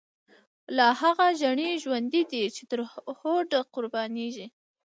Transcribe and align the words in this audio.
لاهغه 0.77 1.27
ژڼی 1.39 1.69
ژوندی 1.83 2.21
دی، 2.31 2.43
چی 2.55 2.63
ترهوډه 2.69 3.59
قربانیږی 3.73 4.47